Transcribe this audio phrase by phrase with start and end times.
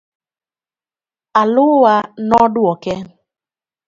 [1.41, 1.95] Alua
[2.27, 2.93] nodwoke.